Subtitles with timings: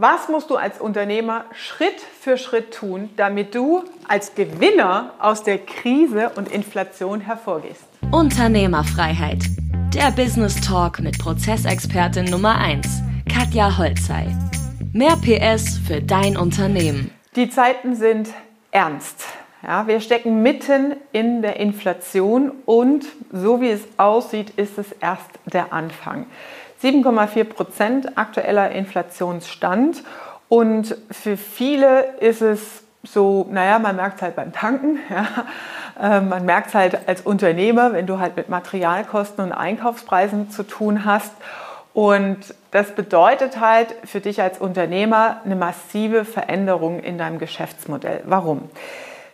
[0.00, 5.58] Was musst du als Unternehmer Schritt für Schritt tun, damit du als Gewinner aus der
[5.58, 7.82] Krise und Inflation hervorgehst?
[8.12, 9.42] Unternehmerfreiheit.
[9.92, 12.86] Der Business Talk mit Prozessexpertin Nummer 1,
[13.28, 14.28] Katja Holzei.
[14.92, 17.10] Mehr PS für dein Unternehmen.
[17.34, 18.28] Die Zeiten sind
[18.70, 19.24] ernst.
[19.64, 25.28] Ja, wir stecken mitten in der Inflation und so wie es aussieht, ist es erst
[25.46, 26.26] der Anfang.
[26.82, 30.02] 7,4 Prozent aktueller Inflationsstand.
[30.48, 34.98] Und für viele ist es so, naja, man merkt es halt beim Tanken.
[35.10, 35.46] Ja.
[36.00, 40.62] Äh, man merkt es halt als Unternehmer, wenn du halt mit Materialkosten und Einkaufspreisen zu
[40.62, 41.32] tun hast.
[41.92, 48.22] Und das bedeutet halt für dich als Unternehmer eine massive Veränderung in deinem Geschäftsmodell.
[48.26, 48.70] Warum?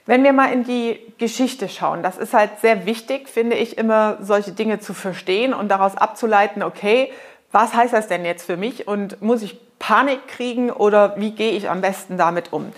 [0.07, 4.19] Wenn wir mal in die Geschichte schauen, das ist halt sehr wichtig, finde ich, immer
[4.21, 7.11] solche Dinge zu verstehen und daraus abzuleiten, okay,
[7.55, 11.53] was heißt das denn jetzt für mich und muss ich Panik kriegen oder wie gehe
[11.53, 12.73] ich am besten damit um?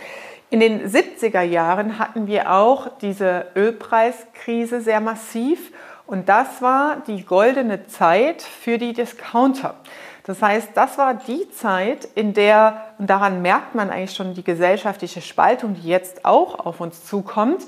[0.51, 5.73] In den 70er Jahren hatten wir auch diese Ölpreiskrise sehr massiv
[6.07, 9.77] und das war die goldene Zeit für die Discounter.
[10.25, 14.45] Das heißt, das war die Zeit, in der, und daran merkt man eigentlich schon die
[14.45, 17.63] gesellschaftliche Spaltung, die jetzt auch auf uns zukommt,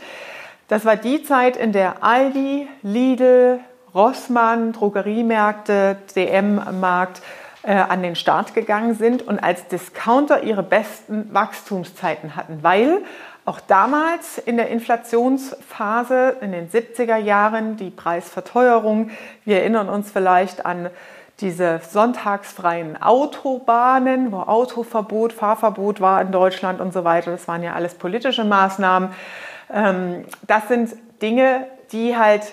[0.69, 3.61] das war die Zeit, in der Aldi, Lidl,
[3.95, 7.23] Rossmann, Drogeriemärkte, DM-Markt
[7.63, 13.03] äh, an den Start gegangen sind und als Discounter ihre besten Wachstumszeiten hatten, weil
[13.45, 19.11] auch damals in der Inflationsphase in den 70er Jahren die Preisverteuerung,
[19.45, 20.91] wir erinnern uns vielleicht an
[21.41, 27.31] diese sonntagsfreien Autobahnen, wo Autoverbot, Fahrverbot war in Deutschland und so weiter.
[27.31, 29.11] Das waren ja alles politische Maßnahmen.
[29.73, 32.53] Ähm, das sind Dinge, die halt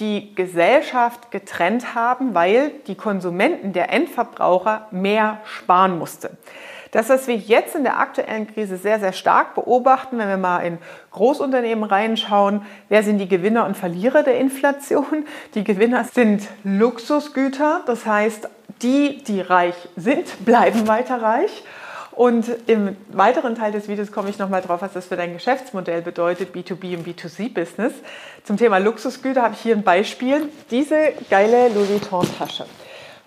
[0.00, 6.30] die Gesellschaft getrennt haben, weil die Konsumenten, der Endverbraucher, mehr sparen musste.
[6.90, 10.60] Das, was wir jetzt in der aktuellen Krise sehr, sehr stark beobachten, wenn wir mal
[10.60, 10.78] in
[11.12, 15.24] Großunternehmen reinschauen, wer sind die Gewinner und Verlierer der Inflation?
[15.54, 18.48] Die Gewinner sind Luxusgüter, das heißt,
[18.82, 21.62] die, die reich sind, bleiben weiter reich.
[22.20, 26.02] Und im weiteren Teil des Videos komme ich nochmal drauf, was das für dein Geschäftsmodell
[26.02, 27.94] bedeutet, B2B und B2C-Business.
[28.44, 30.50] Zum Thema Luxusgüter habe ich hier ein Beispiel.
[30.70, 32.66] Diese geile Louis Vuitton-Tasche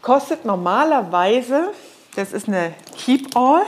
[0.03, 1.71] kostet normalerweise,
[2.15, 3.63] das ist eine Keep All,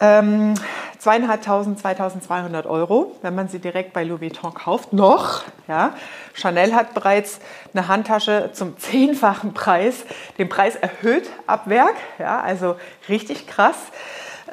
[0.00, 0.54] ähm,
[0.98, 4.92] zweieinhalbtausend, 2200 Euro, wenn man sie direkt bei Louis Vuitton kauft.
[4.92, 5.94] Noch, ja.
[6.34, 7.40] Chanel hat bereits
[7.72, 10.04] eine Handtasche zum zehnfachen Preis,
[10.38, 12.76] den Preis erhöht ab Werk, ja, also
[13.08, 13.76] richtig krass.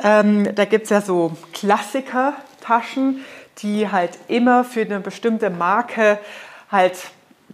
[0.03, 3.23] Ähm, da gibt es ja so Klassiker-Taschen,
[3.59, 6.19] die halt immer für eine bestimmte Marke
[6.71, 6.95] halt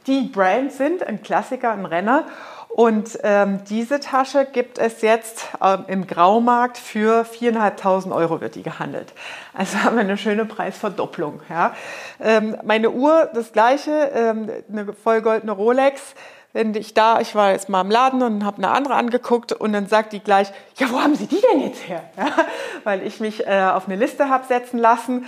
[0.07, 2.25] die Brand sind, ein Klassiker, ein Renner.
[2.73, 8.63] Und ähm, diese Tasche gibt es jetzt ähm, im Graumarkt für 4.500 Euro wird die
[8.63, 9.11] gehandelt.
[9.53, 11.41] Also haben wir eine schöne Preisverdopplung.
[11.49, 11.73] Ja.
[12.21, 16.01] Ähm, meine Uhr, das gleiche, ähm, eine vollgoldene Rolex.
[16.53, 19.73] Wenn ich da, ich war jetzt mal im Laden und habe eine andere angeguckt und
[19.73, 22.03] dann sagt die gleich, ja, wo haben Sie die denn jetzt her?
[22.17, 22.27] Ja,
[22.85, 25.25] weil ich mich äh, auf eine Liste habe setzen lassen.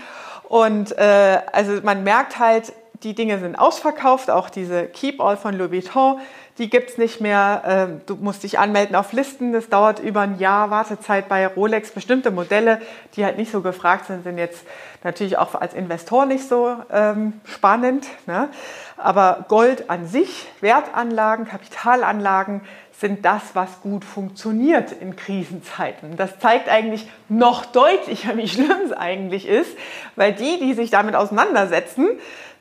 [0.48, 5.58] Und äh, also man merkt halt, die Dinge sind ausverkauft, auch diese Keep All von
[5.58, 6.20] Louis Vuitton
[6.58, 7.64] die gibt es nicht mehr.
[7.66, 9.54] Ähm, du musst dich anmelden auf Listen.
[9.54, 11.92] Das dauert über ein Jahr Wartezeit bei Rolex.
[11.92, 12.82] Bestimmte Modelle,
[13.16, 14.64] die halt nicht so gefragt sind, sind jetzt
[15.04, 18.08] natürlich auch als Investor nicht so ähm, spannend.
[18.28, 18.50] Ne?
[18.98, 22.62] Aber Gold an sich, Wertanlagen, Kapitalanlagen
[23.00, 26.16] sind das, was gut funktioniert in Krisenzeiten.
[26.16, 29.76] Das zeigt eigentlich noch deutlicher, wie schlimm es eigentlich ist,
[30.16, 32.08] weil die, die sich damit auseinandersetzen,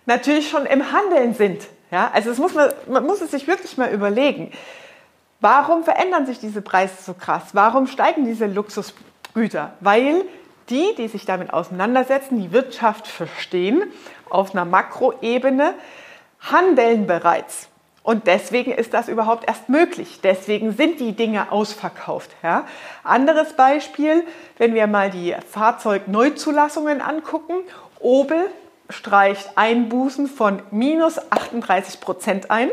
[0.06, 1.62] natürlich schon im Handeln sind.
[1.92, 4.50] Ja, also es muss man, man muss es sich wirklich mal überlegen.
[5.40, 7.50] Warum verändern sich diese Preise so krass?
[7.52, 9.74] Warum steigen diese Luxusgüter?
[9.80, 10.24] Weil
[10.70, 13.82] die, die sich damit auseinandersetzen, die Wirtschaft verstehen,
[14.30, 15.74] auf einer Makroebene,
[16.40, 17.68] handeln bereits.
[18.02, 20.20] Und deswegen ist das überhaupt erst möglich.
[20.22, 22.30] Deswegen sind die Dinge ausverkauft.
[22.42, 22.66] Ja.
[23.04, 24.24] Anderes Beispiel,
[24.58, 27.54] wenn wir mal die Fahrzeugneuzulassungen angucken.
[28.00, 28.46] Opel
[28.92, 32.70] streicht Einbußen von minus 38 Prozent ein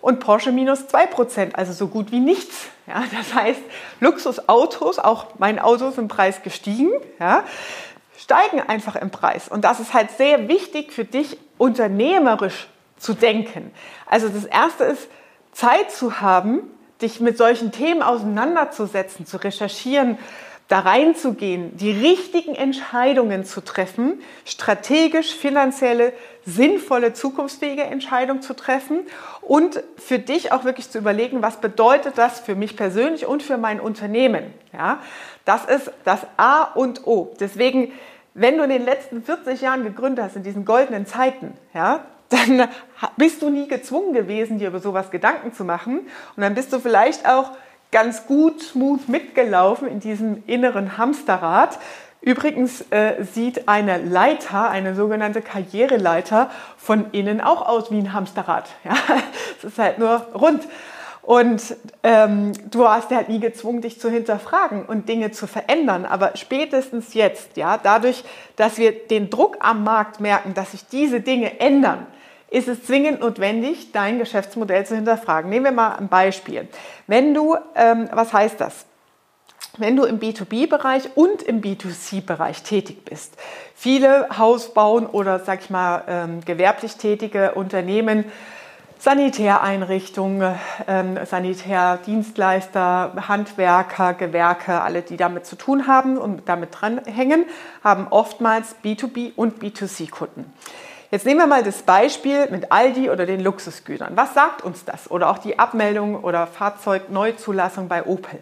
[0.00, 2.66] und Porsche minus 2 Prozent, also so gut wie nichts.
[2.86, 3.60] Ja, das heißt,
[4.00, 7.42] Luxusautos, auch mein Auto ist im Preis gestiegen, ja,
[8.18, 9.48] steigen einfach im Preis.
[9.48, 13.72] Und das ist halt sehr wichtig für dich, unternehmerisch zu denken.
[14.06, 15.08] Also das Erste ist,
[15.52, 16.60] Zeit zu haben,
[17.02, 20.18] dich mit solchen Themen auseinanderzusetzen, zu recherchieren,
[20.68, 26.12] da reinzugehen, die richtigen Entscheidungen zu treffen, strategisch, finanzielle,
[26.44, 29.00] sinnvolle, zukunftsfähige Entscheidungen zu treffen
[29.42, 33.58] und für dich auch wirklich zu überlegen, was bedeutet das für mich persönlich und für
[33.58, 34.52] mein Unternehmen.
[34.72, 35.00] Ja,
[35.44, 37.32] das ist das A und O.
[37.38, 37.92] Deswegen,
[38.34, 42.68] wenn du in den letzten 40 Jahren gegründet hast, in diesen goldenen Zeiten, ja, dann
[43.16, 46.00] bist du nie gezwungen gewesen, dir über sowas Gedanken zu machen.
[46.34, 47.52] Und dann bist du vielleicht auch
[47.90, 51.78] ganz gut smooth mitgelaufen in diesem inneren Hamsterrad.
[52.20, 58.68] Übrigens äh, sieht eine Leiter, eine sogenannte Karriereleiter, von innen auch aus wie ein Hamsterrad.
[58.84, 58.94] Ja?
[59.58, 60.66] Es ist halt nur rund.
[61.22, 66.04] Und ähm, du hast halt nie gezwungen, dich zu hinterfragen und Dinge zu verändern.
[66.04, 68.22] Aber spätestens jetzt, ja, dadurch,
[68.54, 72.06] dass wir den Druck am Markt merken, dass sich diese Dinge ändern,
[72.50, 75.50] ist es zwingend notwendig, dein Geschäftsmodell zu hinterfragen.
[75.50, 76.68] Nehmen wir mal ein Beispiel.
[77.06, 78.86] Wenn du, ähm, was heißt das?
[79.78, 83.36] Wenn du im B2B-Bereich und im B2C-Bereich tätig bist.
[83.74, 88.24] Viele Hausbauen oder, sag ich mal, ähm, gewerblich tätige Unternehmen,
[88.98, 90.54] Sanitäreinrichtungen,
[90.88, 97.44] ähm, Sanitärdienstleister, Handwerker, Gewerke, alle, die damit zu tun haben und damit dranhängen,
[97.84, 100.52] haben oftmals B2B und B2C-Kunden.
[101.10, 104.16] Jetzt nehmen wir mal das Beispiel mit Aldi oder den Luxusgütern.
[104.16, 105.10] Was sagt uns das?
[105.10, 108.40] Oder auch die Abmeldung oder Fahrzeugneuzulassung bei Opel.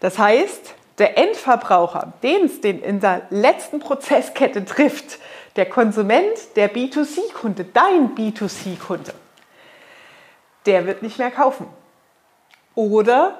[0.00, 5.18] Das heißt, der Endverbraucher, den es den in der letzten Prozesskette trifft,
[5.56, 9.12] der Konsument, der B2C-Kunde, dein B2C-Kunde,
[10.64, 11.66] der wird nicht mehr kaufen.
[12.74, 13.38] Oder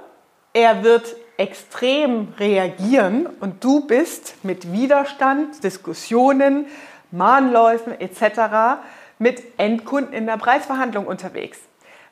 [0.52, 6.67] er wird extrem reagieren und du bist mit Widerstand, Diskussionen,
[7.16, 8.80] Mahnläufen etc.
[9.18, 11.58] mit Endkunden in der Preisverhandlung unterwegs.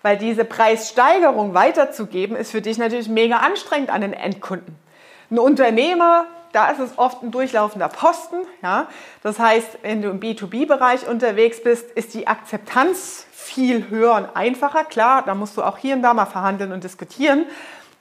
[0.02, 4.76] Weil diese Preissteigerung weiterzugeben, ist für dich natürlich mega anstrengend an den Endkunden.
[5.30, 8.36] Ein Unternehmer, da ist es oft ein durchlaufender Posten.
[8.62, 8.88] Ja?
[9.22, 14.84] Das heißt, wenn du im B2B-Bereich unterwegs bist, ist die Akzeptanz viel höher und einfacher.
[14.84, 17.46] Klar, da musst du auch hier und da mal verhandeln und diskutieren.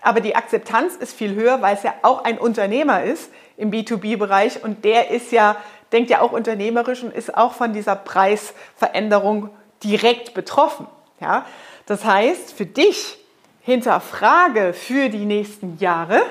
[0.02, 4.64] Aber die Akzeptanz ist viel höher, weil es ja auch ein Unternehmer ist im B2B-Bereich
[4.64, 5.56] und der ist ja
[5.94, 9.50] denkt ja auch unternehmerisch und ist auch von dieser Preisveränderung
[9.84, 10.88] direkt betroffen.
[11.22, 11.46] Ja?
[11.86, 13.18] Das heißt, für dich
[13.62, 16.22] hinterfrage für die nächsten Jahre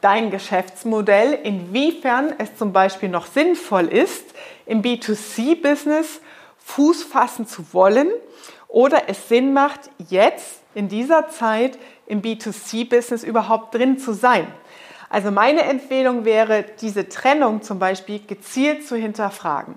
[0.00, 4.24] dein Geschäftsmodell, inwiefern es zum Beispiel noch sinnvoll ist,
[4.66, 6.20] im B2C-Business
[6.64, 8.08] Fuß fassen zu wollen
[8.68, 14.46] oder es Sinn macht, jetzt in dieser Zeit im B2C-Business überhaupt drin zu sein.
[15.12, 19.74] Also meine Empfehlung wäre, diese Trennung zum Beispiel gezielt zu hinterfragen.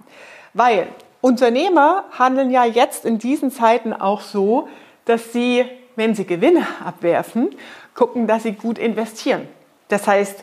[0.54, 0.88] Weil
[1.20, 4.70] Unternehmer handeln ja jetzt in diesen Zeiten auch so,
[5.04, 5.66] dass sie,
[5.98, 7.50] wenn sie Gewinne abwerfen,
[7.94, 9.46] gucken, dass sie gut investieren.
[9.90, 10.42] Das heißt,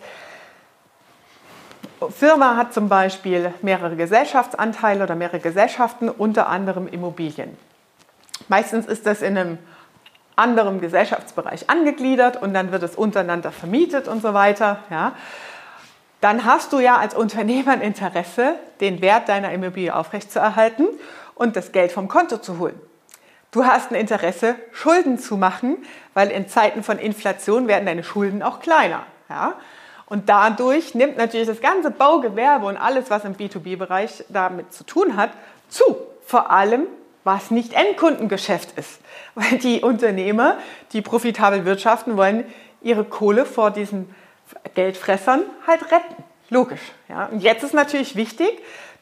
[2.10, 7.56] Firma hat zum Beispiel mehrere Gesellschaftsanteile oder mehrere Gesellschaften, unter anderem Immobilien.
[8.48, 9.58] Meistens ist das in einem
[10.36, 14.78] anderem Gesellschaftsbereich angegliedert und dann wird es untereinander vermietet und so weiter.
[14.90, 15.12] Ja.
[16.20, 20.86] Dann hast du ja als Unternehmer ein Interesse, den Wert deiner Immobilie aufrechtzuerhalten
[21.34, 22.80] und das Geld vom Konto zu holen.
[23.50, 25.76] Du hast ein Interesse, Schulden zu machen,
[26.14, 29.02] weil in Zeiten von Inflation werden deine Schulden auch kleiner.
[29.28, 29.54] Ja?
[30.06, 35.16] Und dadurch nimmt natürlich das ganze Baugewerbe und alles, was im B2B-Bereich damit zu tun
[35.16, 35.30] hat,
[35.68, 35.96] zu.
[36.24, 36.86] Vor allem
[37.24, 39.00] was nicht Endkundengeschäft ist.
[39.34, 40.58] Weil die Unternehmer,
[40.92, 42.44] die profitabel wirtschaften, wollen
[42.82, 44.14] ihre Kohle vor diesen
[44.74, 46.22] Geldfressern halt retten.
[46.50, 46.80] Logisch.
[47.08, 47.26] Ja.
[47.26, 48.50] Und jetzt ist natürlich wichtig,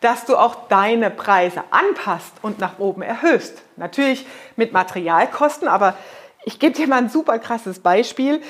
[0.00, 3.60] dass du auch deine Preise anpasst und nach oben erhöhst.
[3.76, 4.24] Natürlich
[4.56, 5.96] mit Materialkosten, aber
[6.44, 8.40] ich gebe dir mal ein super krasses Beispiel.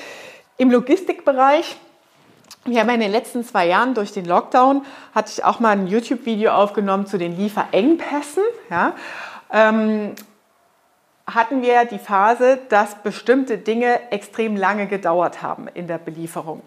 [0.57, 1.77] Im Logistikbereich
[2.65, 5.87] wir haben in den letzten zwei Jahren durch den Lockdown, hatte ich auch mal ein
[5.87, 8.43] YouTube-Video aufgenommen zu den Lieferengpässen.
[8.69, 8.93] Ja
[9.51, 10.15] ähm,
[11.27, 16.61] hatten wir die Phase, dass bestimmte Dinge extrem lange gedauert haben in der Belieferung.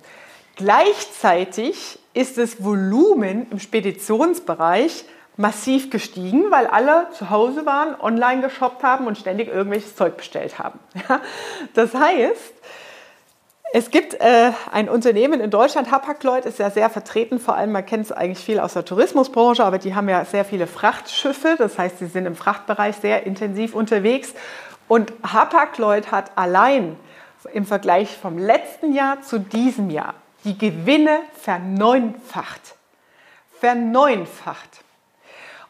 [0.56, 5.04] Gleichzeitig ist das Volumen im Speditionsbereich
[5.36, 10.58] massiv gestiegen, weil alle zu Hause waren, online geshoppt haben und ständig irgendwelches Zeug bestellt
[10.58, 10.78] haben.
[11.74, 12.54] Das heißt,
[13.76, 17.84] es gibt äh, ein Unternehmen in Deutschland, Hapag-Lloyd ist ja sehr vertreten, vor allem man
[17.84, 21.76] kennt es eigentlich viel aus der Tourismusbranche, aber die haben ja sehr viele Frachtschiffe, das
[21.76, 24.32] heißt, sie sind im Frachtbereich sehr intensiv unterwegs.
[24.86, 26.94] Und Hapag-Lloyd hat allein
[27.52, 30.14] im Vergleich vom letzten Jahr zu diesem Jahr
[30.44, 32.76] die Gewinne verneunfacht.
[33.58, 34.83] Verneunfacht.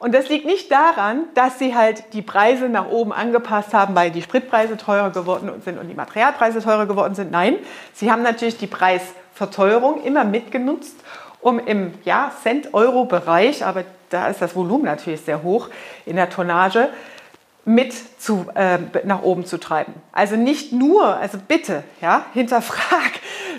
[0.05, 4.11] Und das liegt nicht daran, dass sie halt die Preise nach oben angepasst haben, weil
[4.11, 7.31] die Spritpreise teurer geworden sind und die Materialpreise teurer geworden sind.
[7.31, 7.57] Nein,
[7.95, 10.95] sie haben natürlich die Preisverteuerung immer mitgenutzt,
[11.41, 15.71] um im ja, Cent-Euro-Bereich, aber da ist das Volumen natürlich sehr hoch
[16.05, 16.91] in der Tonnage,
[17.65, 19.95] mit zu, äh, nach oben zu treiben.
[20.13, 23.13] Also nicht nur, also bitte, ja, hinterfrag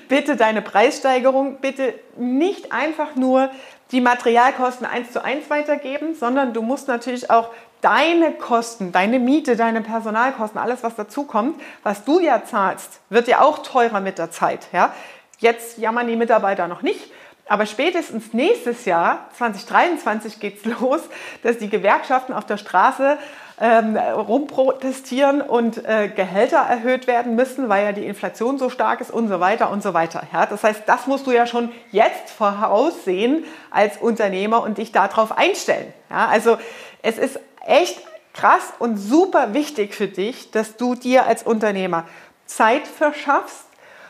[0.07, 3.49] bitte deine Preissteigerung, bitte nicht einfach nur
[3.91, 7.51] die Materialkosten eins zu eins weitergeben, sondern du musst natürlich auch
[7.81, 13.41] deine Kosten, deine Miete, deine Personalkosten, alles was dazukommt, was du ja zahlst, wird ja
[13.41, 14.67] auch teurer mit der Zeit.
[14.73, 14.93] Ja?
[15.37, 17.11] Jetzt jammern die Mitarbeiter noch nicht,
[17.47, 21.01] aber spätestens nächstes Jahr, 2023, geht es los,
[21.43, 23.19] dass die Gewerkschaften auf der Straße
[23.59, 29.11] ähm, rumprotestieren und äh, Gehälter erhöht werden müssen, weil ja die Inflation so stark ist
[29.11, 30.23] und so weiter und so weiter.
[30.33, 35.37] Ja, das heißt, das musst du ja schon jetzt voraussehen als Unternehmer und dich darauf
[35.37, 35.93] einstellen.
[36.09, 36.57] Ja, also
[37.01, 38.01] es ist echt
[38.33, 42.05] krass und super wichtig für dich, dass du dir als Unternehmer
[42.45, 43.65] Zeit verschaffst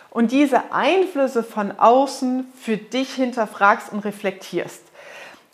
[0.09, 4.81] und diese Einflüsse von außen für dich hinterfragst und reflektierst.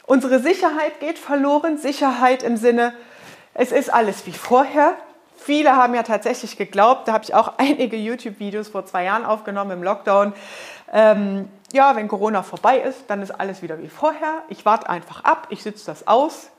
[0.05, 2.93] Unsere Sicherheit geht verloren, Sicherheit im Sinne,
[3.61, 4.95] es ist alles wie vorher.
[5.37, 9.69] Viele haben ja tatsächlich geglaubt, da habe ich auch einige YouTube-Videos vor zwei Jahren aufgenommen
[9.69, 10.33] im Lockdown.
[10.91, 14.41] Ähm, ja, wenn Corona vorbei ist, dann ist alles wieder wie vorher.
[14.49, 16.49] Ich warte einfach ab, ich sitze das aus.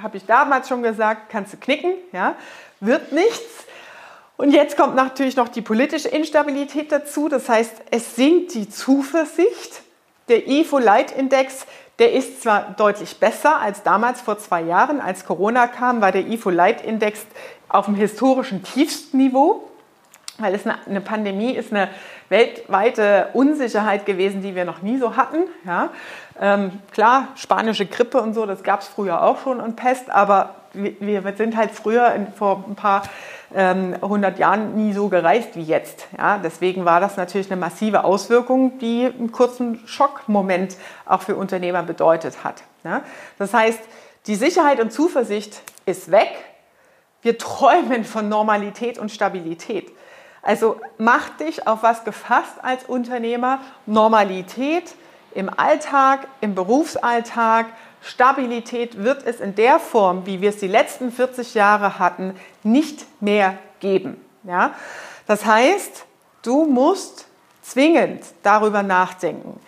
[0.00, 2.34] Habe ich damals schon gesagt, kannst du knicken, ja,
[2.80, 3.64] wird nichts.
[4.36, 7.30] Und jetzt kommt natürlich noch die politische Instabilität dazu.
[7.30, 9.82] Das heißt, es sinkt die Zuversicht.
[10.28, 11.66] Der IFO-Leitindex
[12.02, 16.26] der ist zwar deutlich besser als damals vor zwei Jahren, als Corona kam, war der
[16.26, 17.24] IFO-Leitindex
[17.68, 19.70] auf dem historischen tiefsten Niveau,
[20.38, 21.88] weil es eine, eine, Pandemie ist eine
[22.28, 25.44] weltweite Unsicherheit gewesen, die wir noch nie so hatten.
[25.64, 25.90] Ja.
[26.40, 30.56] Ähm, klar, spanische Grippe und so, das gab es früher auch schon und Pest, aber
[30.72, 33.02] wir, wir sind halt früher in, vor ein paar
[33.54, 36.06] ähm, 100 Jahren nie so gereist wie jetzt.
[36.16, 41.82] Ja, deswegen war das natürlich eine massive Auswirkung, die einen kurzen Schockmoment auch für Unternehmer
[41.82, 42.62] bedeutet hat.
[42.84, 43.02] Ja,
[43.38, 43.80] das heißt,
[44.26, 46.30] die Sicherheit und Zuversicht ist weg.
[47.22, 49.92] Wir träumen von Normalität und Stabilität.
[50.42, 53.60] Also mach dich auf was gefasst als Unternehmer.
[53.86, 54.94] Normalität
[55.34, 57.66] im Alltag, im Berufsalltag,
[58.02, 63.06] Stabilität wird es in der Form, wie wir es die letzten 40 Jahre hatten, nicht
[63.20, 64.20] mehr geben.
[64.44, 64.74] Ja?
[65.26, 66.04] Das heißt,
[66.42, 67.26] du musst
[67.62, 69.60] zwingend darüber nachdenken,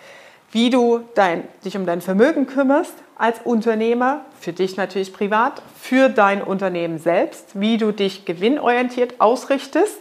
[0.51, 6.09] wie du dein, dich um dein Vermögen kümmerst als Unternehmer, für dich natürlich privat, für
[6.09, 9.97] dein Unternehmen selbst, wie du dich gewinnorientiert ausrichtest,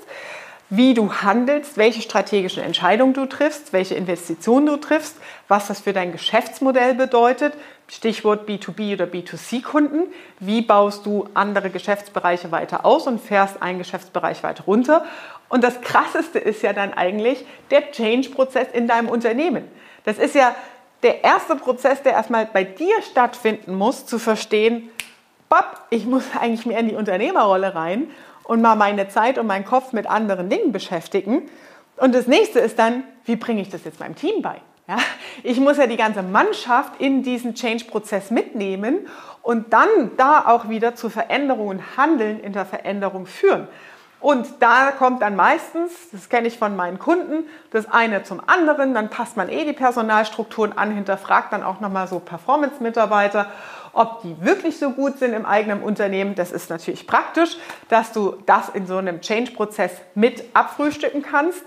[0.71, 5.17] wie du handelst, welche strategischen Entscheidungen du triffst, welche Investitionen du triffst,
[5.47, 7.55] was das für dein Geschäftsmodell bedeutet,
[7.89, 10.05] Stichwort B2B oder B2C-Kunden.
[10.41, 15.05] Wie baust du andere Geschäftsbereiche weiter aus und fährst einen Geschäftsbereich weiter runter?
[15.49, 19.69] Und das Krasseste ist ja dann eigentlich der Change-Prozess in deinem Unternehmen.
[20.05, 20.55] Das ist ja
[21.03, 24.89] der erste Prozess, der erstmal bei dir stattfinden muss, zu verstehen,
[25.51, 28.09] Bob, ich muss eigentlich mehr in die Unternehmerrolle rein
[28.45, 31.43] und mal meine Zeit und meinen Kopf mit anderen Dingen beschäftigen.
[31.97, 34.61] Und das nächste ist dann, wie bringe ich das jetzt meinem Team bei?
[34.87, 34.97] Ja,
[35.43, 39.09] ich muss ja die ganze Mannschaft in diesen Change-Prozess mitnehmen
[39.41, 43.67] und dann da auch wieder zu Veränderungen handeln, in der Veränderung führen.
[44.21, 48.95] Und da kommt dann meistens, das kenne ich von meinen Kunden, das eine zum anderen,
[48.95, 53.47] dann passt man eh die Personalstrukturen an, hinterfragt dann auch nochmal so Performance-Mitarbeiter,
[53.95, 56.35] ob die wirklich so gut sind im eigenen Unternehmen.
[56.35, 57.57] Das ist natürlich praktisch,
[57.89, 61.63] dass du das in so einem Change-Prozess mit abfrühstücken kannst.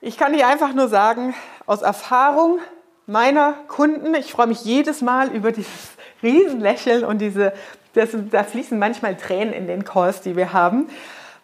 [0.00, 1.34] Ich kann dir einfach nur sagen,
[1.66, 2.60] aus Erfahrung
[3.06, 5.90] meiner Kunden, ich freue mich jedes Mal über dieses
[6.22, 7.52] Riesenlächeln und diese,
[7.94, 10.88] das, da fließen manchmal Tränen in den Calls, die wir haben,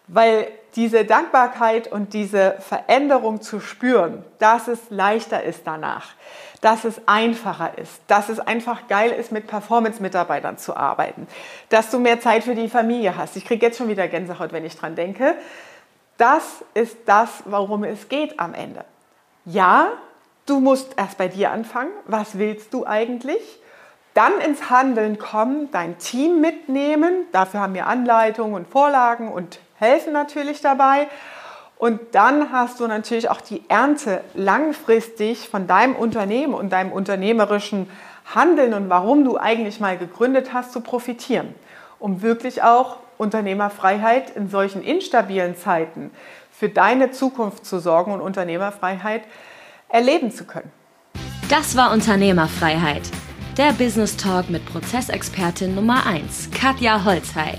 [0.06, 6.14] weil diese Dankbarkeit und diese Veränderung zu spüren, dass es leichter ist danach,
[6.60, 11.28] dass es einfacher ist, dass es einfach geil ist, mit Performance-Mitarbeitern zu arbeiten,
[11.68, 13.36] dass du mehr Zeit für die Familie hast.
[13.36, 15.36] Ich kriege jetzt schon wieder Gänsehaut, wenn ich dran denke.
[16.16, 18.84] Das ist das, worum es geht am Ende.
[19.44, 19.88] Ja,
[20.46, 21.90] du musst erst bei dir anfangen.
[22.06, 23.60] Was willst du eigentlich?
[24.14, 27.26] Dann ins Handeln kommen, dein Team mitnehmen.
[27.32, 31.08] Dafür haben wir Anleitungen und Vorlagen und helfen natürlich dabei.
[31.76, 37.90] Und dann hast du natürlich auch die Ernte langfristig von deinem Unternehmen und deinem unternehmerischen
[38.34, 41.54] Handeln und warum du eigentlich mal gegründet hast, zu profitieren,
[41.98, 46.10] um wirklich auch Unternehmerfreiheit in solchen instabilen Zeiten
[46.50, 49.22] für deine Zukunft zu sorgen und Unternehmerfreiheit
[49.88, 50.70] erleben zu können.
[51.50, 53.02] Das war Unternehmerfreiheit.
[53.58, 57.58] Der Business Talk mit Prozessexpertin Nummer 1, Katja Holzhey.